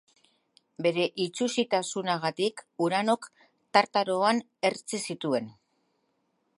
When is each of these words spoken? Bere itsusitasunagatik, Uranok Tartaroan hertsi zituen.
Bere 0.85 1.03
itsusitasunagatik, 1.25 2.65
Uranok 2.87 3.29
Tartaroan 3.79 4.43
hertsi 4.71 5.03
zituen. 5.09 5.55